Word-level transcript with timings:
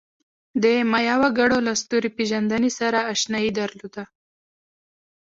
د 0.63 0.65
مایا 0.91 1.15
وګړو 1.21 1.57
له 1.67 1.73
ستوري 1.81 2.09
پېژندنې 2.17 2.71
سره 2.79 2.99
آشنایي 3.13 3.51
درلوده. 3.59 4.03